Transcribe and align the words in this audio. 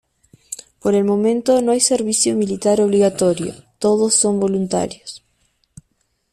Por 0.79 0.95
el 0.95 1.03
momento 1.03 1.61
no 1.61 1.73
hay 1.73 1.79
servicio 1.79 2.33
militar 2.33 2.81
obligatorio, 2.81 3.53
todos 3.77 4.15
son 4.15 4.39
voluntarios. 4.39 5.23